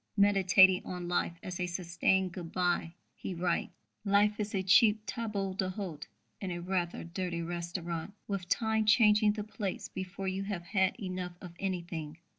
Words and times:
_Meditating 0.17 0.81
on 0.83 1.07
life 1.07 1.37
as 1.43 1.59
"a 1.59 1.67
sustained 1.67 2.31
good 2.31 2.51
bye," 2.51 2.95
he 3.13 3.35
writes: 3.35 3.75
Life 4.03 4.39
is 4.39 4.55
a 4.55 4.63
cheap 4.63 5.05
table 5.05 5.53
d'hôte 5.53 6.07
in 6.39 6.49
a 6.49 6.57
rather 6.59 7.03
dirty 7.03 7.43
restaurant, 7.43 8.15
with 8.27 8.49
Time 8.49 8.85
changing 8.87 9.33
the 9.33 9.43
plates 9.43 9.89
before 9.89 10.27
you 10.27 10.41
have 10.45 10.63
had 10.63 10.99
enough 10.99 11.33
of 11.39 11.53
anything. 11.59 12.17